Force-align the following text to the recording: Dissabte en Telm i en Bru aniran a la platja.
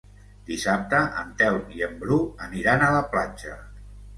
Dissabte 0.45 1.01
en 1.23 1.29
Telm 1.43 1.69
i 1.81 1.85
en 1.91 1.95
Bru 2.05 2.19
aniran 2.49 2.87
a 2.87 2.91
la 2.99 3.07
platja. 3.13 3.63